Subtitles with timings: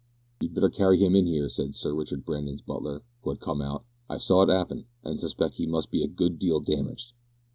[0.39, 3.85] "You'd better carry him in here," said Sir Richard Brandon's butler, who had come out.
[4.09, 7.13] "I saw it 'appen, and suspect he must be a good deal damaged."